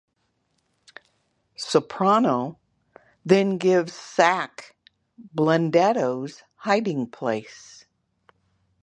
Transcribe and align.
Soprano 1.57 2.57
then 3.23 3.59
gives 3.59 3.93
Sack 3.93 4.75
Blundetto's 5.35 6.41
hiding 6.55 7.05
place. 7.05 7.85